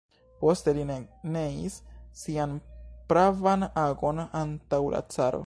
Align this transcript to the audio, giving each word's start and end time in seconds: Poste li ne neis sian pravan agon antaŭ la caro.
Poste 0.43 0.71
li 0.77 0.85
ne 0.91 0.95
neis 1.35 1.75
sian 2.23 2.57
pravan 3.13 3.67
agon 3.87 4.25
antaŭ 4.45 4.83
la 4.97 5.07
caro. 5.17 5.37